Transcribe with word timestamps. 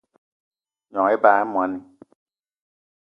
Gnong 0.89 1.11
ebag 1.15 1.41
í 1.43 1.49
moní 1.51 1.79